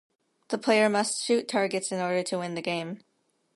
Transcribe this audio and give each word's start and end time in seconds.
The 0.47 0.57
player 0.57 0.89
must 0.89 1.23
shoot 1.23 1.47
targets 1.47 1.91
in 1.91 1.99
order 1.99 2.23
to 2.23 2.39
win 2.39 2.55
the 2.55 2.63
game. 2.63 3.03